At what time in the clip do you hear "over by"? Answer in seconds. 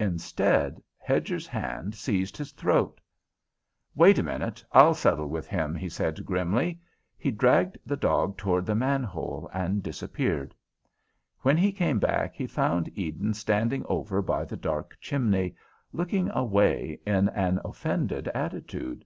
13.90-14.46